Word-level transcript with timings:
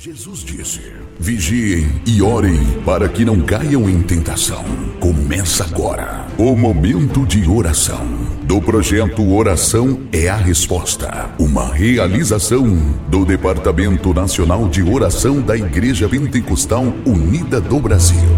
Jesus 0.00 0.44
disse: 0.44 0.92
Vigiem 1.18 2.00
e 2.06 2.22
orem 2.22 2.80
para 2.84 3.08
que 3.08 3.24
não 3.24 3.40
caiam 3.40 3.90
em 3.90 4.00
tentação. 4.00 4.62
Começa 5.00 5.64
agora 5.64 6.24
o 6.38 6.54
momento 6.54 7.26
de 7.26 7.48
oração 7.48 8.06
do 8.44 8.62
projeto 8.62 9.28
Oração 9.34 10.06
é 10.12 10.28
a 10.28 10.36
Resposta, 10.36 11.34
uma 11.36 11.74
realização 11.74 12.64
do 13.08 13.24
Departamento 13.24 14.14
Nacional 14.14 14.68
de 14.68 14.84
Oração 14.84 15.42
da 15.42 15.56
Igreja 15.56 16.08
Pentecostal 16.08 16.84
Unida 17.04 17.60
do 17.60 17.80
Brasil. 17.80 18.28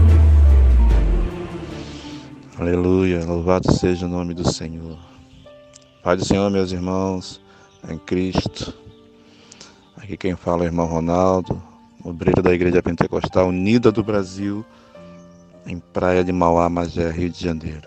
Aleluia, 2.59 3.23
louvado 3.27 3.71
seja 3.71 4.07
o 4.07 4.09
nome 4.09 4.33
do 4.33 4.51
Senhor. 4.51 4.99
Pai 6.03 6.17
do 6.17 6.25
Senhor, 6.25 6.51
meus 6.51 6.73
irmãos, 6.73 7.39
em 7.87 7.99
Cristo. 7.99 8.73
Aqui 10.03 10.17
quem 10.17 10.35
fala 10.35 10.63
é 10.63 10.65
o 10.65 10.69
irmão 10.69 10.87
Ronaldo, 10.87 11.63
obreiro 12.03 12.43
da 12.43 12.55
Igreja 12.55 12.83
Pentecostal 12.83 13.49
Unida 13.49 13.93
do 13.93 14.03
Brasil, 14.03 14.65
em 15.67 15.79
Praia 15.79 16.25
de 16.25 16.33
Mauá, 16.33 16.71
Magé, 16.71 17.11
Rio 17.11 17.29
de 17.29 17.45
Janeiro. 17.45 17.87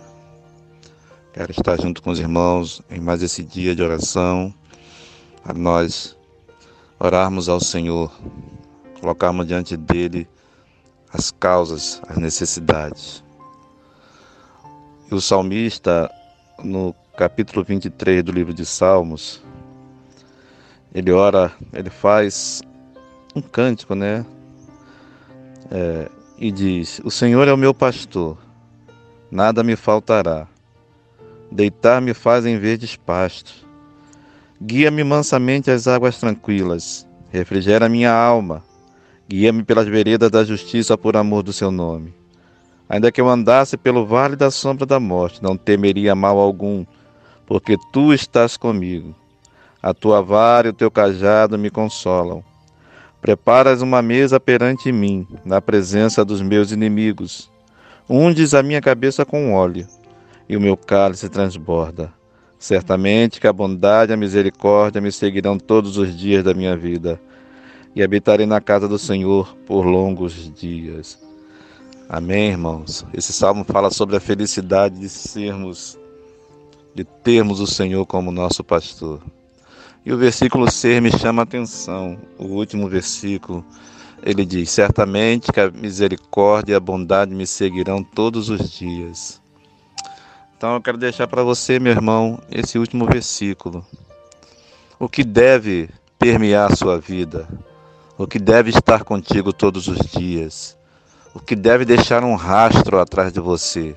Quero 1.33 1.51
estar 1.51 1.81
junto 1.81 2.03
com 2.03 2.11
os 2.11 2.19
irmãos 2.19 2.83
em 2.91 2.99
mais 2.99 3.23
esse 3.23 3.43
dia 3.43 3.75
de 3.75 3.81
oração, 3.81 4.53
para 5.43 5.55
nós 5.55 6.15
orarmos 6.99 7.49
ao 7.49 7.59
Senhor, 7.59 8.11
colocarmos 9.01 9.47
diante 9.47 9.75
dele 9.75 10.27
as 11.11 11.31
causas, 11.31 11.99
as 12.07 12.17
necessidades. 12.17 13.23
E 15.11 15.15
o 15.15 15.19
salmista, 15.19 16.11
no 16.63 16.93
capítulo 17.17 17.65
23 17.65 18.23
do 18.23 18.31
livro 18.31 18.53
de 18.53 18.67
Salmos, 18.67 19.42
ele 20.93 21.11
ora, 21.11 21.51
ele 21.73 21.89
faz 21.89 22.61
um 23.35 23.41
cântico, 23.41 23.95
né? 23.95 24.25
É, 25.71 26.09
e 26.37 26.51
diz: 26.51 27.01
O 27.03 27.09
Senhor 27.09 27.47
é 27.47 27.53
o 27.53 27.57
meu 27.57 27.73
pastor, 27.73 28.37
nada 29.31 29.63
me 29.63 29.75
faltará. 29.75 30.47
Deitar-me 31.51 32.13
faz 32.13 32.45
em 32.45 32.57
verdes 32.57 32.95
pastos. 32.95 33.65
Guia-me 34.61 35.03
mansamente 35.03 35.69
às 35.69 35.87
águas 35.87 36.17
tranquilas. 36.17 37.07
Refrigera 37.31 37.89
minha 37.89 38.11
alma. 38.11 38.63
Guia-me 39.27 39.63
pelas 39.63 39.87
veredas 39.87 40.31
da 40.31 40.43
justiça 40.43 40.97
por 40.97 41.15
amor 41.17 41.43
do 41.43 41.53
seu 41.53 41.71
nome. 41.71 42.13
Ainda 42.89 43.11
que 43.11 43.21
eu 43.21 43.29
andasse 43.29 43.77
pelo 43.77 44.05
vale 44.05 44.35
da 44.35 44.51
sombra 44.51 44.85
da 44.85 44.99
morte, 44.99 45.41
não 45.41 45.57
temeria 45.57 46.13
mal 46.13 46.37
algum, 46.37 46.85
porque 47.45 47.77
tu 47.91 48.13
estás 48.13 48.57
comigo. 48.57 49.15
A 49.83 49.93
tua 49.93 50.21
vara 50.21 50.67
e 50.67 50.69
o 50.69 50.73
teu 50.73 50.89
cajado 50.89 51.59
me 51.59 51.69
consolam. 51.69 52.41
Preparas 53.21 53.81
uma 53.81 54.01
mesa 54.01 54.39
perante 54.39 54.93
mim, 54.93 55.27
na 55.43 55.61
presença 55.61 56.23
dos 56.23 56.41
meus 56.41 56.71
inimigos. 56.71 57.51
Undes 58.09 58.53
a 58.53 58.63
minha 58.63 58.79
cabeça 58.79 59.25
com 59.25 59.53
óleo, 59.53 59.85
e 60.47 60.55
o 60.55 60.61
meu 60.61 60.77
cálice 60.77 61.27
transborda. 61.27 62.13
Certamente 62.57 63.41
que 63.41 63.47
a 63.47 63.51
bondade 63.51 64.11
e 64.11 64.13
a 64.13 64.17
misericórdia 64.17 65.01
me 65.01 65.11
seguirão 65.11 65.57
todos 65.57 65.97
os 65.97 66.15
dias 66.15 66.45
da 66.45 66.53
minha 66.53 66.77
vida, 66.77 67.19
e 67.93 68.01
habitarei 68.01 68.45
na 68.45 68.61
casa 68.61 68.87
do 68.87 68.97
Senhor 68.97 69.53
por 69.65 69.85
longos 69.85 70.49
dias. 70.53 71.21
Amém, 72.07 72.51
irmãos? 72.51 73.05
Esse 73.13 73.33
salmo 73.33 73.65
fala 73.65 73.91
sobre 73.91 74.15
a 74.15 74.21
felicidade 74.21 74.97
de 74.97 75.09
sermos, 75.09 75.99
de 76.95 77.03
termos 77.03 77.59
o 77.59 77.67
Senhor 77.67 78.05
como 78.05 78.31
nosso 78.31 78.63
pastor. 78.63 79.19
E 80.05 80.11
o 80.11 80.17
versículo 80.17 80.69
6 80.69 81.01
me 81.01 81.11
chama 81.11 81.41
a 81.41 81.43
atenção. 81.43 82.17
O 82.37 82.45
último 82.47 82.89
versículo, 82.89 83.65
ele 84.21 84.45
diz: 84.45 84.69
Certamente 84.69 85.51
que 85.51 85.59
a 85.59 85.71
misericórdia 85.71 86.73
e 86.73 86.75
a 86.75 86.79
bondade 86.79 87.33
me 87.33 87.47
seguirão 87.47 88.03
todos 88.03 88.49
os 88.49 88.69
dias. 88.69 89.41
Então 90.57 90.75
eu 90.75 90.81
quero 90.81 90.97
deixar 90.97 91.27
para 91.27 91.43
você, 91.43 91.79
meu 91.79 91.91
irmão, 91.91 92.41
esse 92.51 92.77
último 92.77 93.05
versículo. 93.05 93.85
O 94.99 95.07
que 95.07 95.23
deve 95.23 95.89
permear 96.19 96.71
a 96.71 96.75
sua 96.75 96.97
vida, 96.99 97.47
o 98.17 98.27
que 98.27 98.39
deve 98.39 98.69
estar 98.69 99.03
contigo 99.03 99.51
todos 99.51 99.87
os 99.87 99.99
dias, 99.99 100.77
o 101.33 101.39
que 101.39 101.55
deve 101.55 101.83
deixar 101.83 102.23
um 102.23 102.35
rastro 102.35 102.99
atrás 102.99 103.31
de 103.31 103.39
você. 103.39 103.95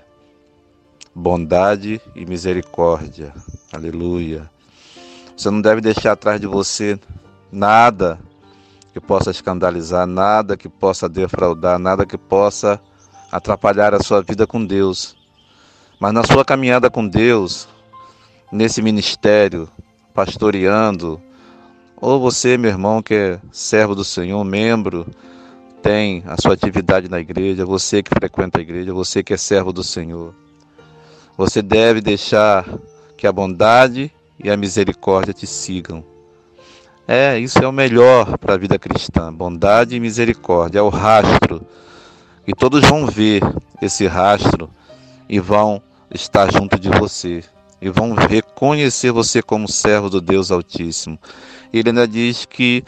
Bondade 1.14 2.00
e 2.14 2.26
misericórdia. 2.26 3.32
Aleluia. 3.72 4.50
Você 5.36 5.50
não 5.50 5.60
deve 5.60 5.82
deixar 5.82 6.12
atrás 6.12 6.40
de 6.40 6.46
você 6.46 6.98
nada 7.52 8.18
que 8.92 9.00
possa 9.00 9.30
escandalizar, 9.30 10.06
nada 10.06 10.56
que 10.56 10.68
possa 10.68 11.06
defraudar, 11.06 11.78
nada 11.78 12.06
que 12.06 12.16
possa 12.16 12.80
atrapalhar 13.30 13.94
a 13.94 14.02
sua 14.02 14.22
vida 14.22 14.46
com 14.46 14.64
Deus. 14.64 15.14
Mas 16.00 16.14
na 16.14 16.24
sua 16.24 16.42
caminhada 16.42 16.88
com 16.88 17.06
Deus, 17.06 17.68
nesse 18.50 18.80
ministério, 18.80 19.68
pastoreando, 20.14 21.20
ou 22.00 22.18
você, 22.18 22.56
meu 22.56 22.70
irmão, 22.70 23.02
que 23.02 23.14
é 23.14 23.40
servo 23.52 23.94
do 23.94 24.04
Senhor, 24.04 24.42
membro, 24.42 25.06
tem 25.82 26.22
a 26.26 26.40
sua 26.40 26.54
atividade 26.54 27.10
na 27.10 27.20
igreja, 27.20 27.66
você 27.66 28.02
que 28.02 28.10
frequenta 28.14 28.58
a 28.58 28.62
igreja, 28.62 28.94
você 28.94 29.22
que 29.22 29.34
é 29.34 29.36
servo 29.36 29.72
do 29.72 29.84
Senhor. 29.84 30.34
Você 31.36 31.60
deve 31.60 32.00
deixar 32.00 32.66
que 33.18 33.26
a 33.26 33.32
bondade 33.32 34.10
e 34.42 34.50
a 34.50 34.56
misericórdia 34.56 35.32
te 35.32 35.46
sigam. 35.46 36.04
É, 37.08 37.38
isso 37.38 37.58
é 37.58 37.68
o 37.68 37.72
melhor 37.72 38.36
para 38.38 38.54
a 38.54 38.58
vida 38.58 38.78
cristã, 38.78 39.32
bondade 39.32 39.94
e 39.94 40.00
misericórdia, 40.00 40.80
é 40.80 40.82
o 40.82 40.88
rastro. 40.88 41.64
E 42.46 42.54
todos 42.54 42.82
vão 42.88 43.06
ver 43.06 43.42
esse 43.80 44.06
rastro 44.06 44.68
e 45.28 45.38
vão 45.38 45.82
estar 46.12 46.52
junto 46.52 46.78
de 46.78 46.88
você 46.90 47.44
e 47.80 47.88
vão 47.90 48.14
reconhecer 48.14 49.12
você 49.12 49.42
como 49.42 49.68
servo 49.68 50.08
do 50.08 50.20
Deus 50.20 50.50
Altíssimo. 50.50 51.18
Ele 51.72 51.90
ainda 51.90 52.08
diz 52.08 52.46
que 52.46 52.82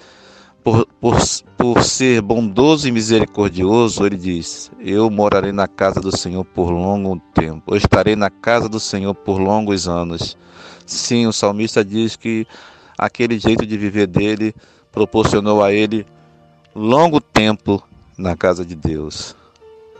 por, 0.65 0.87
por, 1.01 1.17
por 1.57 1.83
ser 1.83 2.21
bondoso 2.21 2.89
e 2.89 2.93
misericordioso, 2.93 4.05
ele 4.05 4.17
diz: 4.17 4.71
Eu 4.81 5.11
morarei 5.11 5.53
na 5.53 5.69
casa 5.69 6.01
do 6.01 6.17
Senhor 6.17 6.45
por 6.45 6.71
longo 6.71 7.21
tempo, 7.35 7.73
eu 7.73 7.77
estarei 7.77 8.17
na 8.17 8.31
casa 8.31 8.69
do 8.69 8.81
Senhor 8.81 9.15
por 9.15 9.39
longos 9.39 9.89
anos. 9.89 10.37
Sim, 10.89 11.27
o 11.27 11.33
salmista 11.35 11.85
diz 11.85 12.17
que 12.17 12.47
aquele 12.97 13.39
jeito 13.39 13.67
de 13.67 13.77
viver 13.77 14.07
dele 14.07 14.55
proporcionou 14.91 15.63
a 15.63 15.71
ele 15.71 16.07
longo 16.75 17.21
tempo 17.21 17.87
na 18.17 18.35
casa 18.35 18.65
de 18.65 18.75
Deus. 18.75 19.37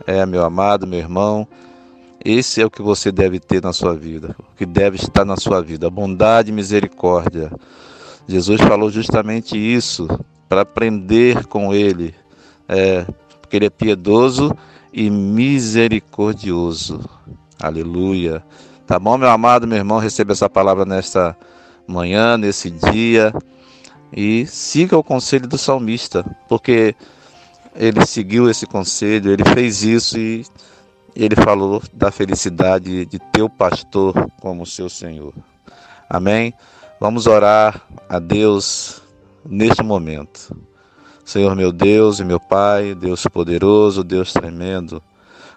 É, 0.07 0.25
meu 0.25 0.43
amado, 0.43 0.87
meu 0.87 0.97
irmão, 0.97 1.47
esse 2.25 2.59
é 2.59 2.65
o 2.65 2.71
que 2.71 2.81
você 2.81 3.11
deve 3.11 3.39
ter 3.39 3.61
na 3.61 3.71
sua 3.71 3.93
vida, 3.93 4.35
o 4.39 4.55
que 4.55 4.65
deve 4.65 4.95
estar 4.95 5.23
na 5.23 5.37
sua 5.37 5.61
vida: 5.61 5.91
bondade 5.91 6.49
e 6.49 6.53
misericórdia. 6.53 7.51
Jesus 8.27 8.59
falou 8.59 8.89
justamente 8.89 9.55
isso 9.55 10.07
para 10.47 10.61
aprender 10.61 11.45
com 11.45 11.71
ele, 11.71 12.15
é, 12.67 13.05
porque 13.39 13.57
ele 13.57 13.67
é 13.67 13.69
piedoso 13.69 14.57
e 14.91 15.07
misericordioso. 15.11 17.07
Aleluia. 17.59 18.43
Tá 18.89 18.97
bom, 18.97 19.19
meu 19.19 19.29
amado, 19.29 19.67
meu 19.67 19.77
irmão, 19.77 19.99
receba 19.99 20.31
essa 20.31 20.49
palavra 20.49 20.83
nesta 20.83 21.37
manhã, 21.87 22.39
nesse 22.39 22.71
dia. 22.71 23.31
E 24.11 24.47
siga 24.47 24.97
o 24.97 25.03
conselho 25.03 25.47
do 25.47 25.59
salmista, 25.59 26.25
porque 26.47 26.95
ele 27.75 28.03
seguiu 28.03 28.49
esse 28.49 28.65
conselho, 28.65 29.31
ele 29.31 29.43
fez 29.53 29.83
isso 29.83 30.17
e 30.17 30.43
ele 31.15 31.35
falou 31.35 31.83
da 31.93 32.09
felicidade 32.09 33.05
de 33.05 33.19
ter 33.31 33.43
o 33.43 33.49
pastor 33.49 34.27
como 34.41 34.65
seu 34.65 34.89
Senhor. 34.89 35.35
Amém? 36.09 36.51
Vamos 36.99 37.27
orar 37.27 37.79
a 38.09 38.17
Deus 38.17 39.03
neste 39.45 39.83
momento. 39.83 40.59
Senhor 41.23 41.55
meu 41.55 41.71
Deus 41.71 42.19
e 42.19 42.25
meu 42.25 42.39
Pai, 42.39 42.95
Deus 42.95 43.23
poderoso, 43.27 44.03
Deus 44.03 44.33
tremendo, 44.33 44.99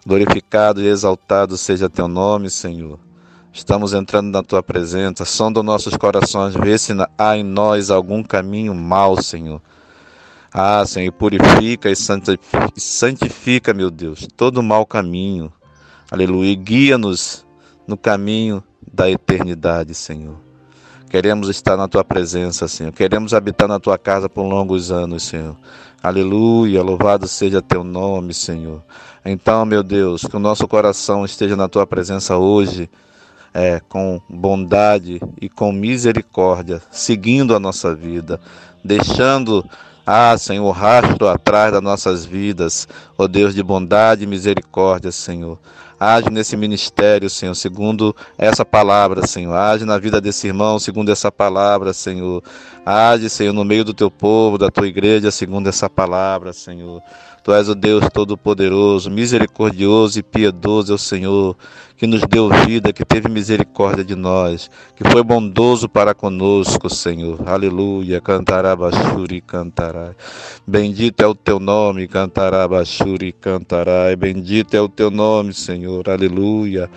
glorificado 0.06 0.83
e 0.83 0.87
exaltado 0.87 1.56
seja 1.56 1.89
teu 1.89 2.06
nome, 2.06 2.51
Senhor. 2.51 3.01
Estamos 3.53 3.93
entrando 3.93 4.31
na 4.31 4.43
tua 4.43 4.63
presença, 4.63 5.27
sonda 5.27 5.63
nossos 5.63 5.95
corações, 5.95 6.55
vê 6.55 6.79
se 6.79 6.95
há 7.19 7.37
em 7.37 7.45
nós 7.45 7.91
algum 7.91 8.23
caminho 8.23 8.75
mau, 8.75 9.21
Senhor. 9.21 9.61
Ah, 10.51 10.85
Senhor, 10.87 11.13
purifica 11.13 11.91
e 11.91 11.95
santifica, 12.81 13.75
meu 13.75 13.91
Deus, 13.91 14.27
todo 14.37 14.63
mau 14.63 14.87
caminho. 14.87 15.53
Aleluia. 16.11 16.55
Guia-nos 16.55 17.45
no 17.87 17.97
caminho 17.97 18.65
da 18.91 19.11
eternidade, 19.11 19.95
Senhor. 19.95 20.37
Queremos 21.11 21.51
estar 21.51 21.77
na 21.77 21.87
tua 21.87 22.03
presença, 22.03 22.67
Senhor. 22.67 22.91
Queremos 22.93 23.35
habitar 23.35 23.69
na 23.69 23.79
tua 23.79 23.99
casa 23.99 24.31
por 24.31 24.45
longos 24.45 24.91
anos, 24.91 25.25
Senhor. 25.25 25.59
Aleluia. 26.03 26.83
Louvado 26.83 27.29
seja 27.29 27.61
teu 27.61 27.85
nome, 27.85 28.33
Senhor. 28.33 28.83
Então, 29.23 29.67
meu 29.67 29.83
Deus, 29.83 30.23
que 30.25 30.37
o 30.37 30.41
nosso 30.41 30.67
coração 30.67 31.23
esteja 31.25 31.55
na 31.55 31.69
tua 31.69 31.87
presença 31.87 32.39
hoje 32.39 32.91
é, 33.55 33.81
com 33.89 34.21
bondade 34.29 35.21
e 35.41 35.49
com 35.49 35.73
misericórdia, 35.73 36.81
seguindo 36.91 37.55
a 37.55 37.61
nossa 37.61 37.95
vida, 37.95 38.41
deixando 38.85 39.65
Ah, 40.05 40.37
Senhor, 40.37 40.69
rastro 40.73 41.29
atrás 41.29 41.73
das 41.73 41.81
nossas 41.81 42.25
vidas, 42.25 42.89
ó 43.23 43.29
Deus 43.29 43.55
de 43.55 43.63
bondade 43.63 44.25
e 44.25 44.27
misericórdia, 44.27 45.11
Senhor. 45.11 45.59
Age 45.99 46.31
nesse 46.31 46.57
ministério, 46.57 47.31
Senhor, 47.31 47.55
segundo 47.55 48.15
essa 48.37 48.65
palavra, 48.65 49.25
Senhor. 49.25 49.55
Age 49.55 49.85
na 49.85 49.99
vida 49.99 50.21
desse 50.21 50.49
irmão, 50.49 50.79
segundo 50.79 51.13
essa 51.13 51.31
palavra, 51.31 51.93
Senhor. 51.93 52.43
Age, 52.85 53.31
Senhor, 53.31 53.53
no 53.53 53.65
meio 53.65 53.85
do 53.85 53.95
teu 53.95 54.11
povo, 54.11 54.59
da 54.59 54.69
tua 54.69 54.89
igreja, 54.89 55.31
segundo 55.31 55.69
essa 55.69 55.89
palavra, 55.89 56.53
Senhor. 56.53 57.01
Tu 57.45 57.53
és 57.53 57.69
o 57.69 57.75
Deus 57.75 58.05
Todo-Poderoso, 58.13 59.11
misericordioso 59.11 60.17
e 60.17 60.23
piedoso 60.23 60.93
é 60.93 60.95
o 60.95 60.99
Senhor, 60.99 61.57
que 61.97 62.07
nos 62.07 62.23
deu 62.23 62.49
vida, 62.49 62.93
que 62.93 63.05
teve 63.05 63.29
misericórdia 63.29 64.05
de 64.05 64.15
nós, 64.15 64.71
que 64.95 65.09
foi 65.09 65.25
bondoso 65.25 65.89
para 65.89 66.15
conosco, 66.15 66.89
Senhor. 66.89 67.41
Aleluia. 67.45 68.21
Cantará 68.21 68.77
Bachuri, 68.77 69.41
cantará. 69.41 70.15
Bendito 70.65 71.21
é 71.21 71.27
o 71.27 71.35
teu 71.35 71.59
nome, 71.59 72.07
cantará 72.07 72.67
Bachuri, 73.12 73.32
cantará. 73.32 74.14
Bendito 74.17 74.75
é 74.75 74.81
o 74.81 74.88
teu 74.88 75.11
nome, 75.11 75.53
Senhor. 75.53 76.09
Aleluia. 76.09 76.91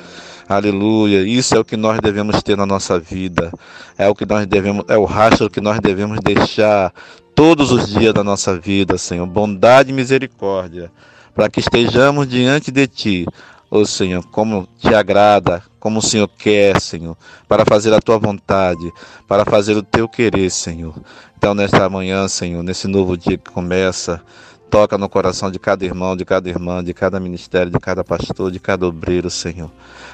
Aleluia. 0.48 1.22
Isso 1.22 1.56
é 1.56 1.60
o 1.60 1.66
que 1.66 1.76
nós 1.76 2.00
devemos 2.00 2.42
ter 2.42 2.56
na 2.56 2.66
nossa 2.66 3.00
vida. 3.00 3.52
É 3.98 4.08
o 4.08 4.16
que 4.16 4.26
nós 4.26 4.46
devemos, 4.46 4.86
é 4.88 4.98
o 4.98 5.06
rastro 5.06 5.50
que 5.50 5.62
nós 5.62 5.80
devemos 5.80 6.20
deixar 6.20 6.94
todos 7.34 7.72
os 7.72 7.90
dias 7.90 8.14
da 8.14 8.24
nossa 8.24 8.58
vida, 8.58 8.98
Senhor, 8.98 9.26
bondade 9.26 9.90
e 9.90 9.94
misericórdia, 9.94 10.90
para 11.34 11.50
que 11.50 11.60
estejamos 11.60 12.28
diante 12.30 12.72
de 12.72 12.88
Ti, 12.88 13.26
ó 13.70 13.80
oh, 13.80 13.86
Senhor, 13.86 14.24
como 14.28 14.68
te 14.78 14.94
agrada, 14.94 15.64
como 15.80 16.00
o 16.00 16.02
Senhor 16.02 16.28
quer, 16.28 16.80
Senhor, 16.80 17.18
para 17.48 17.66
fazer 17.66 17.94
a 17.94 18.02
Tua 18.02 18.18
vontade, 18.18 18.92
para 19.28 19.46
fazer 19.46 19.76
o 19.76 19.84
Teu 19.84 20.08
querer, 20.08 20.50
Senhor. 20.50 20.96
Então, 21.38 21.54
nesta 21.54 21.90
manhã, 21.90 22.28
Senhor, 22.28 22.64
nesse 22.64 22.88
novo 22.88 23.18
dia 23.18 23.38
que 23.38 23.52
começa, 23.52 24.22
toca 24.70 24.98
no 24.98 25.08
coração 25.08 25.52
de 25.52 25.60
cada 25.60 25.86
irmão, 25.86 26.16
de 26.16 26.26
cada 26.26 26.50
irmã, 26.50 26.84
de 26.84 26.94
cada 26.94 27.20
ministério, 27.20 27.72
de 27.72 27.80
cada 27.80 28.04
pastor, 28.04 28.52
de 28.52 28.60
cada 28.60 28.86
obreiro, 28.86 29.30
Senhor, 29.30 29.72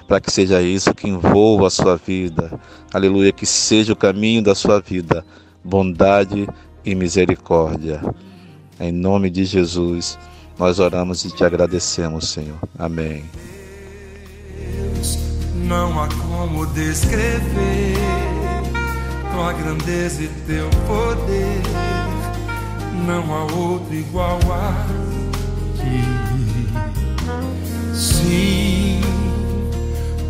para 0.07 0.19
que 0.19 0.31
seja 0.31 0.61
isso 0.61 0.93
que 0.93 1.07
envolva 1.07 1.67
a 1.67 1.69
sua 1.69 1.95
vida, 1.95 2.59
aleluia, 2.93 3.31
que 3.31 3.45
seja 3.45 3.93
o 3.93 3.95
caminho 3.95 4.43
da 4.43 4.53
sua 4.53 4.79
vida, 4.79 5.25
bondade 5.63 6.47
e 6.83 6.93
misericórdia. 6.95 8.01
Em 8.79 8.91
nome 8.91 9.29
de 9.29 9.45
Jesus, 9.45 10.17
nós 10.61 10.77
oramos 10.77 11.25
e 11.25 11.31
te 11.31 11.43
agradecemos, 11.43 12.29
Senhor. 12.29 12.59
Amém. 12.77 13.25
Não 15.55 15.99
há 15.99 16.07
como 16.07 16.67
descrever 16.67 17.97
tua 19.33 19.53
grandeza 19.53 20.21
e 20.21 20.27
teu 20.45 20.69
poder. 20.85 21.63
Não 23.07 23.33
há 23.33 23.43
outro 23.51 23.91
igual 23.91 24.37
a 24.51 24.85
ti. 25.77 26.03
Sim, 27.95 29.01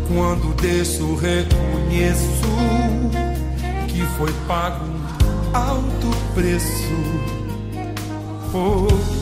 quando 0.08 0.54
desço, 0.62 1.14
reconheço 1.14 2.40
que 3.86 4.00
foi 4.16 4.32
pago 4.48 4.86
alto 5.52 6.10
preço 6.34 6.88
por 8.50 9.21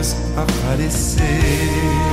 Deus 0.00 0.16
aparecer. 0.34 2.09